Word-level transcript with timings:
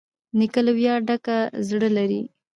نیکه 0.37 0.61
له 0.65 0.71
ویاړه 0.77 1.05
ډک 1.07 1.25
زړه 1.67 1.89
لري. 1.97 2.21